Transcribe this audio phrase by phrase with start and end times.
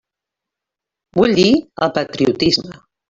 [1.19, 1.45] Vull dir
[1.87, 2.81] el patriotisme.